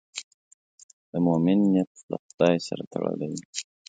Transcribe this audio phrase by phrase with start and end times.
[1.11, 3.43] د مؤمن نیت له خدای سره تړلی وي.